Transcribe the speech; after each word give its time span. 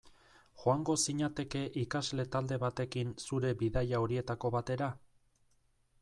Joango 0.61 0.93
zinateke 1.09 1.59
ikasle 1.81 2.25
talde 2.35 2.57
batekin 2.63 3.11
zure 3.25 3.51
bidaia 3.59 3.99
horietako 4.07 4.51
batera? 4.57 4.89